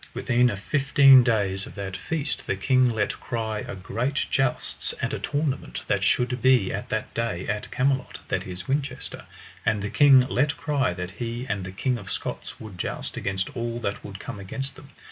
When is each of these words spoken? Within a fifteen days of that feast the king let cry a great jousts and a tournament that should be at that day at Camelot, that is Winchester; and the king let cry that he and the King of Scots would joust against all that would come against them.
Within 0.15 0.49
a 0.49 0.57
fifteen 0.57 1.21
days 1.21 1.67
of 1.67 1.75
that 1.75 1.95
feast 1.95 2.47
the 2.47 2.55
king 2.55 2.89
let 2.89 3.19
cry 3.19 3.59
a 3.59 3.75
great 3.75 4.25
jousts 4.31 4.93
and 4.99 5.13
a 5.13 5.19
tournament 5.19 5.83
that 5.85 6.03
should 6.03 6.41
be 6.41 6.73
at 6.73 6.89
that 6.89 7.13
day 7.13 7.47
at 7.47 7.69
Camelot, 7.69 8.17
that 8.29 8.47
is 8.47 8.67
Winchester; 8.67 9.25
and 9.63 9.83
the 9.83 9.91
king 9.91 10.21
let 10.21 10.57
cry 10.57 10.91
that 10.95 11.11
he 11.11 11.45
and 11.47 11.63
the 11.63 11.71
King 11.71 11.99
of 11.99 12.11
Scots 12.11 12.59
would 12.59 12.79
joust 12.79 13.15
against 13.15 13.55
all 13.55 13.79
that 13.81 14.03
would 14.03 14.17
come 14.19 14.39
against 14.39 14.75
them. 14.75 14.89